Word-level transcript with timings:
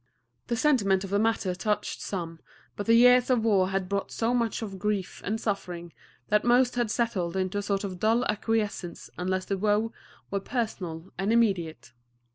The 0.47 0.55
sentiment 0.55 1.03
of 1.03 1.11
the 1.11 1.19
matter 1.19 1.53
touched 1.53 2.01
some, 2.01 2.39
but 2.75 2.87
the 2.87 2.95
years 2.95 3.29
of 3.29 3.45
war 3.45 3.69
had 3.69 3.87
brought 3.87 4.11
so 4.11 4.33
much 4.33 4.63
of 4.63 4.79
grief 4.79 5.21
and 5.23 5.39
suffering 5.39 5.93
that 6.29 6.43
most 6.43 6.73
had 6.73 6.89
settled 6.89 7.37
into 7.37 7.59
a 7.59 7.61
sort 7.61 7.83
of 7.83 7.99
dull 7.99 8.25
acquiescence 8.27 9.11
unless 9.19 9.45
the 9.45 9.59
woe 9.59 9.93
were 10.31 10.39
personal 10.39 11.13
and 11.19 11.31
immediate. 11.31 11.93